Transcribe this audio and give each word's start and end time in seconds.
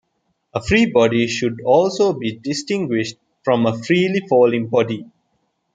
A 0.55 0.63
"free 0.63 0.87
body" 0.91 1.27
should 1.27 1.61
also 1.63 2.11
be 2.13 2.35
distinguished 2.35 3.17
from 3.43 3.67
a 3.67 3.77
"freely 3.77 4.21
falling 4.27 4.67
body". 4.67 5.05